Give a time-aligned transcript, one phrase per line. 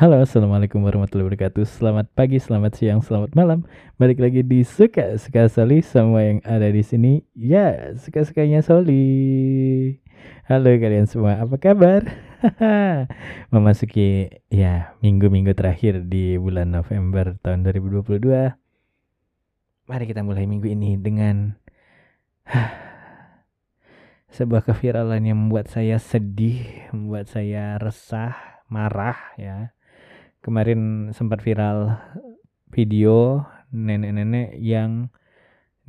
[0.00, 1.60] Halo, assalamualaikum warahmatullahi wabarakatuh.
[1.68, 3.68] Selamat pagi, selamat siang, selamat malam.
[4.00, 7.20] Balik lagi di suka suka Soli semua yang ada di sini.
[7.36, 10.00] Ya, suka sukanya Soli.
[10.48, 12.08] Halo kalian semua, apa kabar?
[13.52, 18.56] Memasuki ya minggu-minggu terakhir di bulan November tahun 2022.
[19.84, 21.60] Mari kita mulai minggu ini dengan
[24.40, 29.76] sebuah keviralan yang membuat saya sedih, membuat saya resah, marah ya
[30.40, 32.00] kemarin sempat viral
[32.72, 35.12] video nenek-nenek yang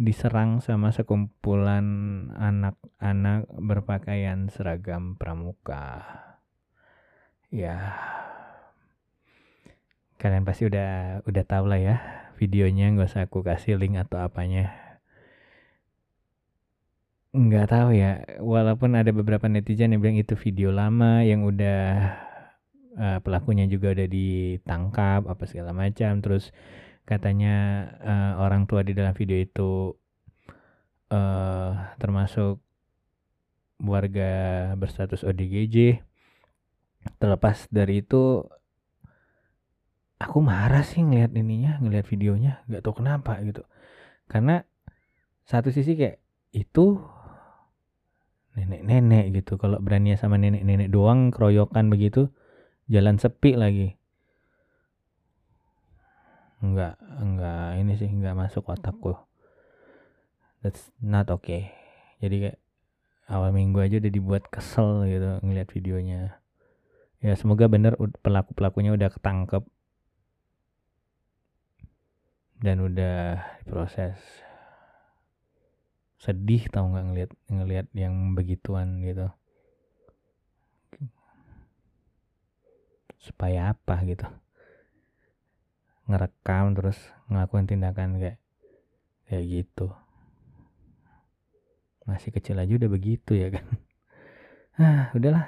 [0.01, 1.85] diserang sama sekumpulan
[2.33, 6.03] anak-anak berpakaian seragam pramuka.
[7.51, 7.99] Ya,
[10.17, 11.95] kalian pasti udah udah tahu lah ya
[12.39, 12.89] videonya.
[12.97, 14.73] Gak usah aku kasih link atau apanya.
[17.31, 18.25] Nggak tahu ya.
[18.43, 22.11] Walaupun ada beberapa netizen yang bilang itu video lama yang udah
[22.97, 26.19] uh, pelakunya juga udah ditangkap apa segala macam.
[26.19, 26.51] Terus
[27.07, 29.95] katanya uh, orang tua di dalam video itu
[31.11, 32.59] uh, termasuk
[33.81, 34.31] warga
[34.77, 36.05] berstatus ODGJ
[37.17, 38.45] terlepas dari itu
[40.21, 42.61] aku marah sih ngelihat ininya ngelihat videonya.
[42.69, 43.65] Nggak tahu kenapa gitu.
[44.29, 44.61] Karena
[45.43, 46.21] satu sisi kayak
[46.53, 47.01] itu
[48.53, 49.57] nenek-nenek gitu.
[49.57, 52.29] Kalau berani sama nenek-nenek doang keroyokan begitu
[52.91, 53.95] jalan sepi lagi.
[56.59, 59.15] Enggak enggak ini sih enggak masuk otakku.
[60.59, 61.71] That's not okay.
[62.19, 62.59] Jadi kayak
[63.31, 66.37] awal minggu aja udah dibuat kesel gitu ngeliat videonya.
[67.23, 69.63] Ya semoga bener pelaku pelakunya udah ketangkep.
[72.61, 74.19] Dan udah diproses.
[76.21, 79.33] Sedih tau nggak ngeliat ngeliat yang begituan gitu
[83.21, 84.25] supaya apa gitu.
[86.09, 86.97] Ngerekam terus
[87.29, 88.41] ngelakuin tindakan kayak
[89.29, 89.93] kayak gitu.
[92.09, 93.65] Masih kecil aja udah begitu ya kan.
[94.81, 95.45] Ah udahlah.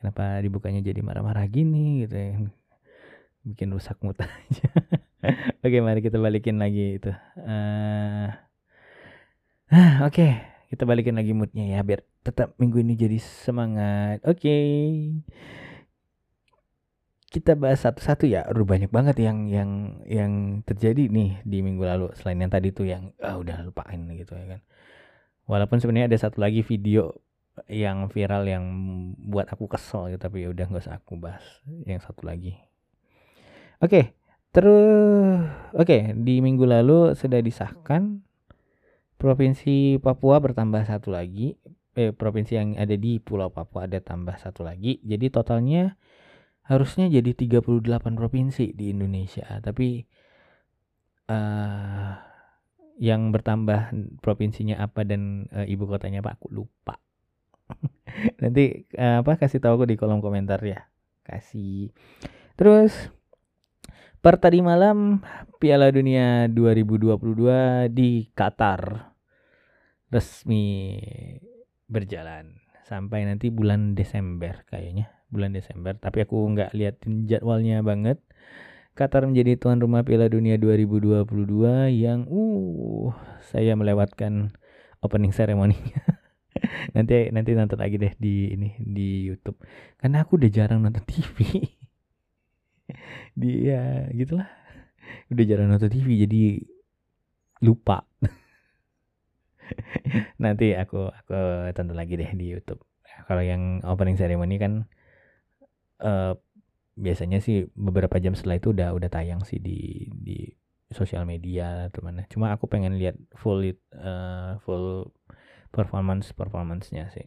[0.00, 2.48] Kenapa dibukanya jadi marah-marah gini gitu ya
[3.48, 4.68] bikin rusak mood aja.
[5.64, 7.12] Oke mari kita balikin lagi itu.
[7.40, 8.28] Uh,
[10.04, 10.12] oke.
[10.12, 10.47] okay.
[10.68, 14.20] Kita balikin lagi moodnya ya biar tetap minggu ini jadi semangat.
[14.28, 14.44] Oke.
[14.44, 14.76] Okay.
[17.28, 18.44] Kita bahas satu-satu ya.
[18.52, 20.32] Udah banyak banget yang yang yang
[20.64, 24.56] terjadi nih di minggu lalu selain yang tadi tuh yang ah udah lupain gitu ya
[24.56, 24.60] kan.
[25.48, 27.16] Walaupun sebenarnya ada satu lagi video
[27.66, 28.64] yang viral yang
[29.18, 31.42] buat aku kesel gitu tapi udah nggak usah aku bahas
[31.88, 32.60] yang satu lagi.
[33.80, 34.04] Oke, okay,
[34.52, 38.27] terus oke okay, di minggu lalu sudah disahkan
[39.18, 41.58] Provinsi Papua bertambah satu lagi
[41.98, 45.02] eh, provinsi yang ada di Pulau Papua ada tambah satu lagi.
[45.02, 45.98] Jadi totalnya
[46.70, 47.82] harusnya jadi 38
[48.14, 49.58] provinsi di Indonesia.
[49.58, 50.06] Tapi
[51.26, 52.12] uh,
[53.02, 53.90] yang bertambah
[54.22, 57.02] provinsinya apa dan uh, ibu kotanya Pak aku lupa.
[58.42, 60.86] Nanti uh, apa kasih tahu aku di kolom komentar ya.
[61.26, 61.90] Kasih.
[62.54, 63.10] Terus
[64.18, 65.22] per tadi malam
[65.62, 69.14] Piala Dunia 2022 di Qatar
[70.10, 70.98] resmi
[71.86, 72.58] berjalan
[72.88, 78.18] sampai nanti bulan Desember kayaknya bulan Desember tapi aku nggak liatin jadwalnya banget
[78.98, 81.22] Qatar menjadi tuan rumah Piala Dunia 2022
[81.94, 83.14] yang uh
[83.46, 84.50] saya melewatkan
[84.98, 86.02] opening ceremony-nya.
[86.98, 89.62] nanti nanti nonton lagi deh di ini di YouTube.
[90.02, 91.46] Karena aku udah jarang nonton TV.
[93.40, 94.48] di ya gitulah.
[95.32, 96.62] Udah jarang nonton TV jadi
[97.64, 98.04] lupa.
[100.42, 101.36] Nanti aku aku
[101.76, 102.80] tonton lagi deh di YouTube.
[103.26, 104.86] Kalau yang opening ceremony kan
[106.00, 106.32] uh,
[106.98, 110.50] biasanya sih beberapa jam setelah itu udah udah tayang sih di di
[110.90, 112.24] sosial media atau mana.
[112.32, 115.12] Cuma aku pengen lihat full uh, full
[115.68, 117.26] performance performancenya sih.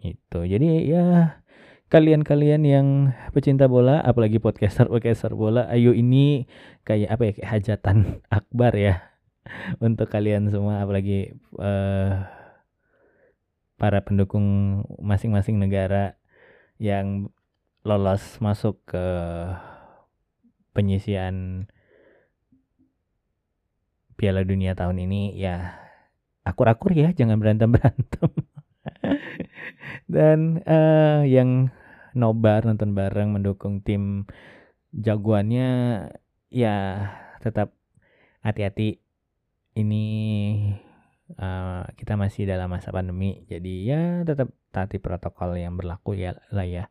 [0.00, 0.46] Itu.
[0.46, 1.36] Jadi ya
[1.88, 2.86] kalian-kalian yang
[3.32, 6.44] pecinta bola, apalagi podcaster podcaster bola, ayo ini
[6.84, 7.96] kayak apa ya kayak hajatan
[8.38, 8.94] akbar ya
[9.84, 12.28] untuk kalian semua apalagi uh,
[13.78, 16.18] para pendukung masing-masing negara
[16.76, 17.30] yang
[17.86, 19.06] lolos masuk ke
[20.74, 21.66] penyisian
[24.18, 25.38] Piala Dunia tahun ini.
[25.38, 25.78] Ya
[26.42, 28.30] akur-akur ya jangan berantem-berantem
[30.14, 31.70] dan uh, yang
[32.16, 34.24] nobar nonton bareng mendukung tim
[34.92, 35.68] jagoannya
[36.48, 36.76] ya
[37.44, 37.76] tetap
[38.42, 38.98] hati-hati.
[39.78, 40.04] Ini
[41.38, 46.66] uh, kita masih dalam masa pandemi jadi ya tetap taati protokol yang berlaku ya lah
[46.66, 46.90] ya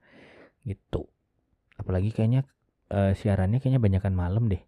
[0.63, 1.12] gitu.
[1.75, 2.47] Apalagi kayaknya
[2.89, 4.63] uh, siarannya kayaknya banyakkan malam deh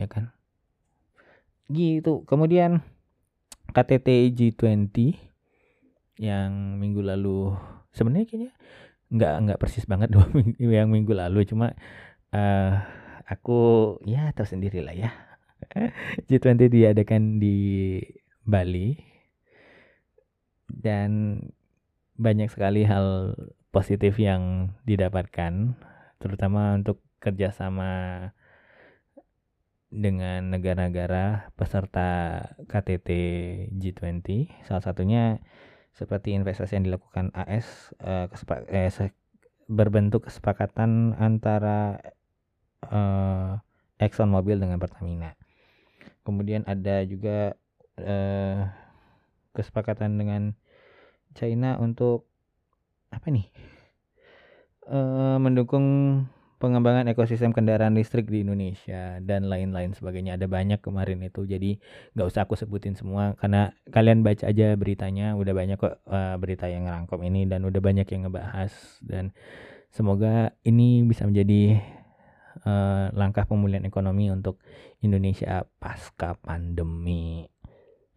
[0.00, 0.32] ya kan?
[1.68, 2.24] Gitu.
[2.24, 2.82] Kemudian
[3.70, 5.29] KTT G20
[6.20, 7.56] yang minggu lalu
[7.96, 8.52] sebenarnya kayaknya
[9.08, 11.72] nggak nggak persis banget dua minggu yang minggu lalu cuma
[12.36, 12.72] uh,
[13.24, 15.10] aku ya tersendiri lah ya
[16.28, 17.98] G20 diadakan di
[18.44, 18.96] Bali.
[20.70, 21.42] Dan
[22.14, 23.34] banyak sekali hal
[23.74, 25.74] positif yang didapatkan
[26.20, 28.30] terutama untuk kerjasama
[29.90, 32.38] dengan negara-negara peserta
[32.70, 33.08] KTT
[33.74, 35.42] G20 salah satunya
[35.94, 38.26] seperti investasi yang dilakukan AS eh,
[38.70, 39.12] eh,
[39.70, 42.00] berbentuk kesepakatan antara
[42.88, 43.52] eh,
[44.00, 45.36] Exxon Mobil dengan Pertamina.
[46.24, 47.54] Kemudian ada juga
[48.00, 48.60] eh,
[49.52, 50.42] kesepakatan dengan
[51.36, 52.26] China untuk
[53.10, 53.46] apa nih
[54.88, 55.86] eh, mendukung
[56.60, 60.36] pengembangan ekosistem kendaraan listrik di Indonesia dan lain-lain sebagainya.
[60.36, 61.80] Ada banyak kemarin itu jadi
[62.12, 65.34] nggak usah aku sebutin semua karena kalian baca aja beritanya.
[65.40, 68.70] Udah banyak kok uh, berita yang ngerangkom ini dan udah banyak yang ngebahas
[69.00, 69.32] dan
[69.88, 71.80] semoga ini bisa menjadi
[72.68, 74.60] uh, langkah pemulihan ekonomi untuk
[75.00, 77.48] Indonesia pasca pandemi.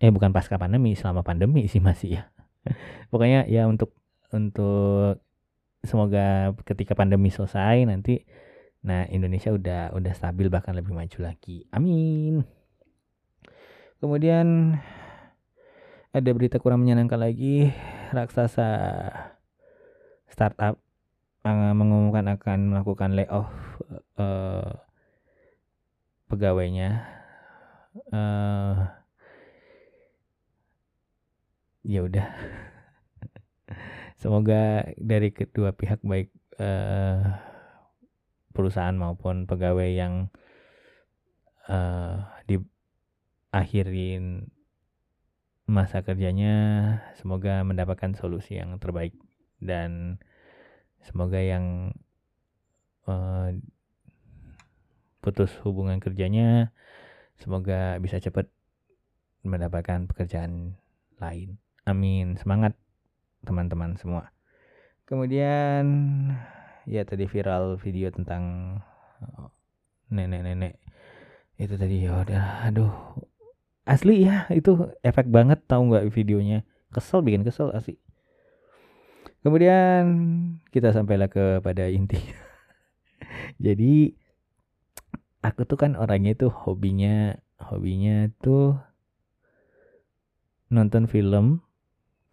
[0.03, 2.23] Eh bukan pasca pandemi selama pandemi sih masih ya.
[3.11, 3.95] Pokoknya ya untuk
[4.35, 5.23] untuk
[5.83, 8.23] semoga ketika pandemi selesai nanti
[8.83, 11.63] nah Indonesia udah udah stabil bahkan lebih maju lagi.
[11.71, 12.43] Amin.
[14.03, 14.75] Kemudian
[16.11, 17.71] ada berita kurang menyenangkan lagi.
[18.11, 18.69] Raksasa
[20.27, 20.75] startup
[21.47, 23.47] uh, mengumumkan akan melakukan layoff
[24.19, 24.83] uh,
[26.27, 27.07] pegawainya.
[28.11, 28.89] Uh,
[31.87, 32.27] ya udah
[34.23, 37.27] Semoga dari kedua pihak baik uh,
[38.55, 40.31] perusahaan maupun pegawai yang
[41.67, 44.47] uh, diakhirin
[45.67, 46.55] masa kerjanya
[47.19, 49.11] semoga mendapatkan solusi yang terbaik
[49.59, 50.23] dan
[51.03, 51.91] semoga yang
[53.11, 53.51] uh,
[55.19, 56.71] putus hubungan kerjanya
[57.43, 58.47] semoga bisa cepat
[59.43, 60.79] mendapatkan pekerjaan
[61.19, 61.59] lain.
[61.83, 62.39] Amin.
[62.39, 62.79] Semangat
[63.43, 64.31] teman-teman semua.
[65.03, 65.83] Kemudian
[66.87, 68.75] ya tadi viral video tentang
[69.37, 69.51] oh,
[70.11, 70.79] nenek-nenek.
[71.59, 72.93] Itu tadi ya udah aduh.
[73.83, 76.63] Asli ya itu efek banget tahu nggak videonya?
[76.89, 77.99] Kesel bikin kesel asli.
[79.43, 80.03] Kemudian
[80.71, 82.15] kita sampailah kepada inti.
[83.65, 84.15] Jadi
[85.43, 88.79] aku tuh kan orangnya tuh hobinya hobinya tuh
[90.71, 91.59] nonton film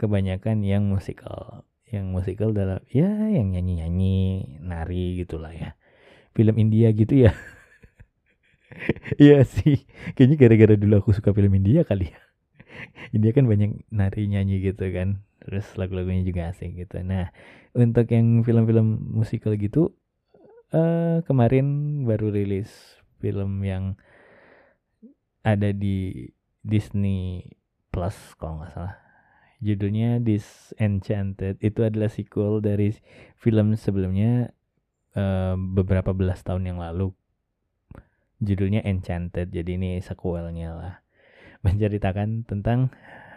[0.01, 4.17] kebanyakan yang musikal yang musikal dalam ya yang nyanyi nyanyi
[4.65, 5.77] nari gitulah ya.
[6.33, 7.37] Film India gitu ya.
[9.19, 9.83] Iya sih
[10.15, 12.21] kayaknya gara-gara dulu aku suka film India kali ya.
[13.15, 17.03] India kan banyak nari nyanyi gitu kan terus lagu-lagunya juga asing gitu.
[17.03, 17.35] Nah
[17.75, 19.93] untuk yang film-film musikal gitu
[20.71, 21.67] uh, kemarin
[22.07, 22.71] baru rilis
[23.19, 23.99] film yang
[25.43, 26.31] ada di
[26.63, 27.43] Disney
[27.91, 29.10] Plus kalau nggak salah
[29.61, 31.61] judulnya Disenchanted.
[31.61, 32.97] Itu adalah sequel dari
[33.37, 34.51] film sebelumnya
[35.15, 37.13] uh, beberapa belas tahun yang lalu.
[38.41, 39.53] Judulnya Enchanted.
[39.53, 40.95] Jadi ini sequelnya lah.
[41.65, 42.89] Menceritakan tentang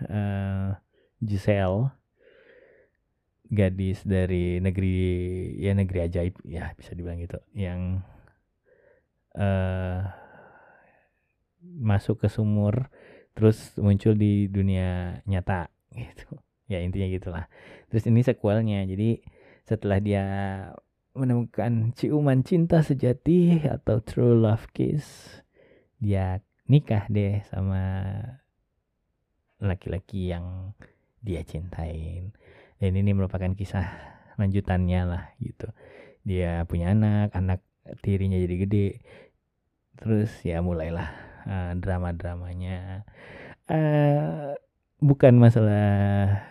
[0.07, 0.79] uh,
[1.19, 1.91] Giselle
[3.53, 4.97] gadis dari negeri
[5.61, 8.01] ya negeri ajaib ya bisa dibilang gitu yang
[9.37, 10.09] uh,
[11.61, 12.89] masuk ke sumur
[13.37, 16.39] terus muncul di dunia nyata gitu.
[16.67, 17.45] Ya intinya gitulah.
[17.91, 18.83] Terus ini sequelnya.
[18.89, 19.21] Jadi
[19.63, 20.23] setelah dia
[21.13, 25.37] menemukan ciuman cinta sejati atau true love kiss
[26.03, 28.11] dia nikah deh sama
[29.63, 30.75] laki-laki yang
[31.23, 32.35] dia cintain.
[32.81, 33.87] Dan ini merupakan kisah
[34.35, 35.71] lanjutannya lah gitu.
[36.27, 37.63] Dia punya anak anak
[38.03, 38.89] tirinya jadi gede.
[39.95, 41.07] Terus ya mulailah
[41.47, 43.07] uh, drama-dramanya.
[43.71, 44.59] Uh,
[45.03, 46.47] bukan masalah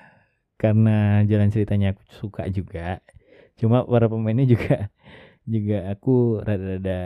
[0.61, 3.01] karena jalan ceritanya aku suka juga.
[3.57, 4.93] Cuma para pemainnya juga
[5.55, 7.01] juga aku rada-rada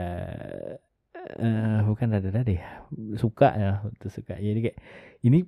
[1.40, 2.84] uh, bukan rada-rada ya
[3.16, 3.70] suka ya
[4.02, 4.36] tuh suka.
[4.36, 4.78] Jadi kayak
[5.22, 5.46] ini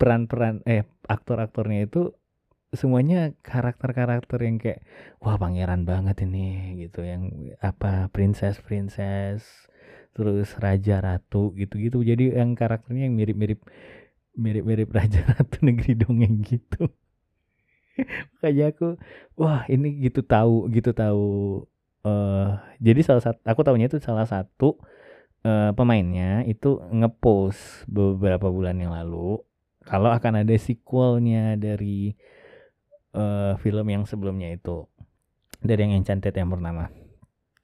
[0.00, 2.16] peran-peran eh aktor-aktornya itu
[2.74, 4.82] semuanya karakter-karakter yang kayak
[5.22, 7.04] wah pangeran banget ini gitu.
[7.06, 9.70] Yang apa princess princess
[10.14, 12.02] terus raja ratu gitu-gitu.
[12.02, 13.62] Jadi yang karakternya yang mirip-mirip
[14.34, 16.90] mirip-mirip raja ratu negeri dongeng gitu
[18.38, 18.98] makanya aku
[19.38, 21.62] wah ini gitu tahu gitu tahu
[22.02, 24.82] uh, jadi salah satu aku tahunya itu salah satu
[25.46, 29.38] uh, pemainnya itu ngepost beberapa bulan yang lalu
[29.86, 32.16] kalau akan ada sequelnya dari
[33.14, 34.88] uh, film yang sebelumnya itu
[35.64, 36.92] dari yang Enchanted yang pertama.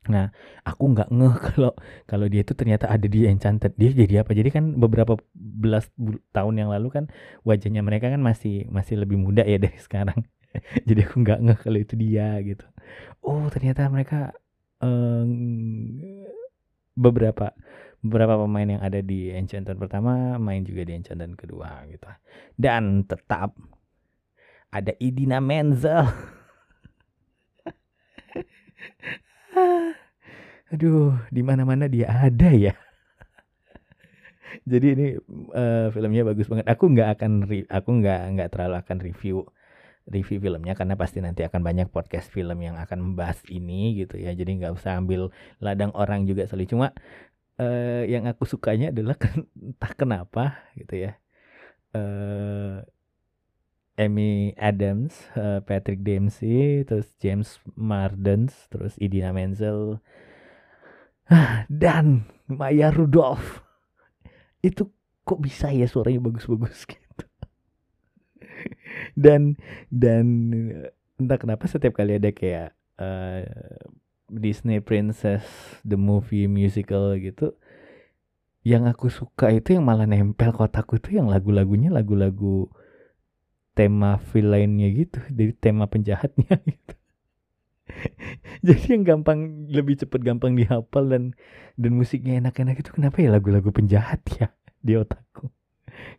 [0.09, 0.33] Nah,
[0.64, 1.73] aku nggak ngeh kalau
[2.09, 3.76] kalau dia itu ternyata ada di Enchanted.
[3.76, 4.33] Dia jadi apa?
[4.33, 5.92] Jadi kan beberapa belas
[6.33, 7.04] tahun yang lalu kan
[7.45, 10.25] wajahnya mereka kan masih masih lebih muda ya dari sekarang.
[10.88, 12.64] jadi aku nggak ngeh kalau itu dia gitu.
[13.21, 14.33] Oh, ternyata mereka
[14.80, 15.28] um,
[16.97, 17.52] beberapa
[18.00, 22.09] beberapa pemain yang ada di Enchanted pertama main juga di Enchanted kedua gitu.
[22.57, 23.52] Dan tetap
[24.73, 26.09] ada Idina Menzel.
[30.71, 32.79] Aduh, di mana-mana dia ada ya.
[34.71, 35.07] Jadi ini
[35.55, 36.67] uh, filmnya bagus banget.
[36.71, 37.33] Aku nggak akan
[37.67, 39.37] aku nggak nggak terlalu akan review
[40.11, 44.31] review filmnya karena pasti nanti akan banyak podcast film yang akan membahas ini gitu ya.
[44.31, 46.71] Jadi nggak usah ambil ladang orang juga sekali.
[46.71, 46.95] Cuma
[47.59, 49.19] uh, yang aku sukanya adalah
[49.59, 50.45] entah kenapa
[50.79, 51.19] gitu ya.
[51.91, 52.87] Uh,
[53.99, 60.00] Amy Adams, uh, Patrick Dempsey, terus James Mardens, terus Idina Menzel,
[61.71, 63.63] dan Maya Rudolph.
[64.61, 64.91] Itu
[65.25, 67.25] kok bisa ya suaranya bagus-bagus gitu?
[69.15, 69.57] Dan
[69.89, 70.27] dan
[71.17, 73.45] entah kenapa setiap kali ada kayak uh,
[74.31, 75.45] Disney Princess
[75.83, 77.57] the movie musical gitu
[78.61, 82.69] yang aku suka itu yang malah nempel kotaku itu yang lagu-lagunya lagu-lagu
[83.73, 86.95] tema villainnya gitu jadi tema penjahatnya gitu
[88.67, 91.35] jadi yang gampang lebih cepet gampang dihafal dan
[91.77, 94.53] dan musiknya enak-enak itu kenapa ya lagu-lagu penjahat ya
[94.87, 95.51] di otakku?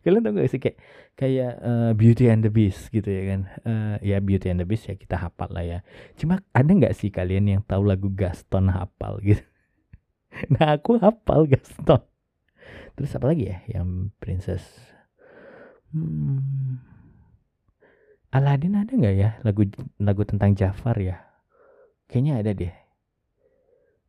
[0.06, 0.78] Kalian tau gak sih kayak
[1.18, 3.40] kayak uh, Beauty and the Beast gitu ya kan?
[3.66, 5.78] Uh, ya Beauty and the Beast ya kita hafal lah ya.
[6.14, 9.42] Cuma ada nggak sih kalian yang tahu lagu Gaston hafal gitu?
[10.48, 12.00] Nah aku hafal Gaston.
[12.96, 14.64] Terus apa lagi ya yang Princess?
[15.92, 16.80] Hmm,
[18.32, 19.68] Aladdin ada nggak ya lagu
[20.00, 21.31] lagu tentang Jafar ya
[22.12, 22.72] Kayaknya ada deh.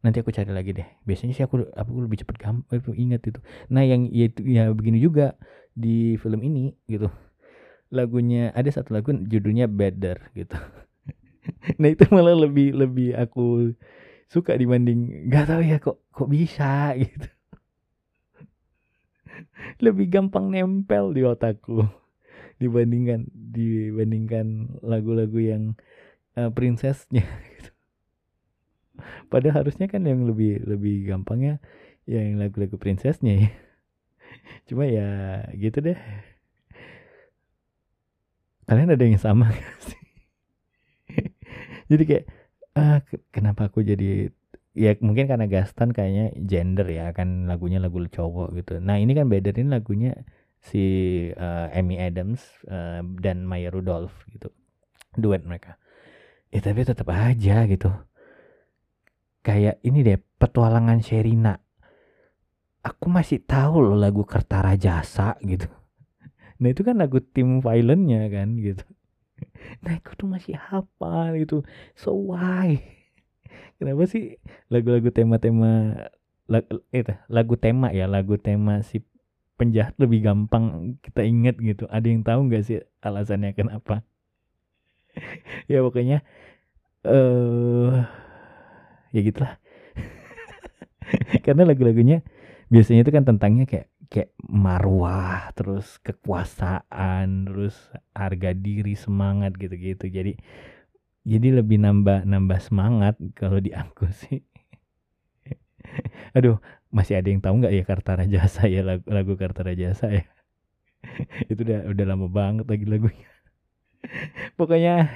[0.04, 0.88] Nanti aku cari lagi deh.
[1.08, 3.40] Biasanya sih aku aku lebih cepet gampang ingat itu.
[3.72, 5.40] Nah, yang ya, ya begini juga
[5.72, 7.08] di film ini gitu.
[7.88, 10.60] Lagunya ada satu lagu judulnya Better gitu.
[11.80, 13.72] nah, itu malah lebih lebih aku
[14.34, 17.30] suka dibanding nggak tahu ya kok kok bisa gitu.
[19.78, 21.86] lebih gampang nempel di otakku
[22.62, 25.64] dibandingkan dibandingkan lagu-lagu yang
[26.34, 27.26] uh, princessnya
[27.58, 27.73] gitu.
[29.28, 31.60] Padahal harusnya kan yang lebih lebih gampangnya
[32.10, 33.50] yang lagu-lagu princessnya ya.
[34.68, 35.98] Cuma ya gitu deh.
[38.64, 40.02] Kalian ada yang sama gak sih?
[41.92, 42.26] jadi kayak
[42.80, 44.32] ah, kenapa aku jadi
[44.74, 48.82] ya mungkin karena Gaston kayaknya gender ya kan lagunya lagu cowok gitu.
[48.82, 50.18] Nah ini kan bedain lagunya
[50.64, 50.84] si
[51.36, 52.42] uh, Amy Adams
[52.72, 54.50] uh, dan Maya Rudolph gitu
[55.20, 55.78] duet mereka.
[56.50, 57.90] Ya tapi tetap aja gitu
[59.44, 61.60] kayak ini deh petualangan Sherina.
[62.84, 65.68] Aku masih tahu loh lagu Kertara Jasa gitu.
[66.64, 68.88] Nah itu kan lagu tim violentnya kan gitu.
[69.84, 71.68] Nah aku tuh masih hafal gitu.
[71.94, 72.80] So why?
[73.78, 74.40] Kenapa sih
[74.72, 76.00] lagu-lagu tema-tema
[76.48, 79.04] lagu, itu lagu tema ya lagu tema si
[79.60, 81.84] penjahat lebih gampang kita inget gitu.
[81.92, 84.08] Ada yang tahu nggak sih alasannya kenapa?
[85.72, 86.24] Ya pokoknya
[87.06, 88.08] uh,
[89.14, 89.62] ya gitulah.
[91.46, 92.26] Karena lagu-lagunya
[92.74, 97.78] biasanya itu kan tentangnya kayak kayak marwah terus kekuasaan terus
[98.18, 100.10] harga diri semangat gitu-gitu.
[100.10, 100.38] Jadi
[101.24, 104.42] jadi lebih nambah nambah semangat kalau di aku sih.
[106.34, 106.58] Aduh
[106.94, 110.26] masih ada yang tahu nggak ya Kartara Jasa ya lagu, lagu Kartara Jasa ya?
[111.52, 113.30] Itu udah udah lama banget lagi lagunya.
[114.60, 115.10] Pokoknya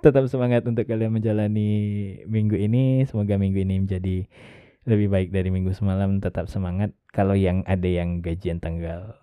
[0.00, 1.70] tetap semangat untuk kalian menjalani
[2.24, 3.04] minggu ini.
[3.04, 4.16] Semoga minggu ini menjadi
[4.88, 6.18] lebih baik dari minggu semalam.
[6.18, 6.96] Tetap semangat.
[7.12, 9.16] Kalau yang ada yang gajian tanggal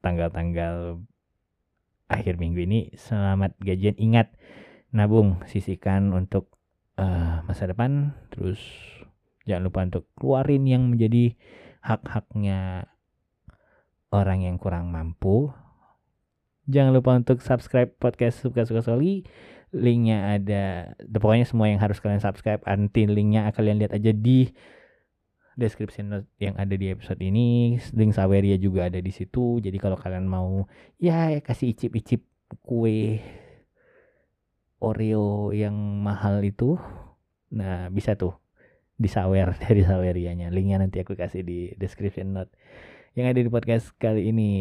[0.00, 1.00] tanggal-tanggal
[2.08, 3.96] akhir minggu ini, selamat gajian.
[4.00, 4.32] Ingat
[4.90, 6.56] nabung, sisihkan untuk
[6.96, 8.16] uh, masa depan.
[8.32, 8.60] Terus
[9.44, 11.36] jangan lupa untuk keluarin yang menjadi
[11.84, 12.90] hak-haknya
[14.10, 15.52] orang yang kurang mampu.
[16.66, 19.22] Jangan lupa untuk subscribe podcast Suka-Suka Soli
[19.76, 20.64] linknya ada
[21.06, 24.50] pokoknya semua yang harus kalian subscribe anti linknya kalian lihat aja di
[25.56, 26.04] deskripsi
[26.40, 30.68] yang ada di episode ini link Saweria juga ada di situ jadi kalau kalian mau
[31.00, 32.24] ya kasih icip-icip
[32.60, 33.20] kue
[34.76, 35.72] Oreo yang
[36.04, 36.76] mahal itu
[37.54, 38.34] Nah, bisa tuh
[38.98, 40.50] disawer dari Sawerianya.
[40.50, 42.50] Linknya nanti aku kasih di description note
[43.16, 44.52] yang ada di podcast kali ini.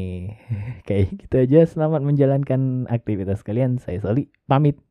[0.88, 1.60] Kayak gitu aja.
[1.66, 3.82] Selamat menjalankan aktivitas kalian.
[3.82, 4.85] Saya Soli, pamit.